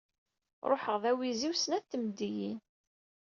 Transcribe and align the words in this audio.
Ruḥeɣ 0.69 0.95
d 1.03 1.05
awiziw 1.11 1.53
snat 1.55 1.85
tmeddiyin. 1.91 2.59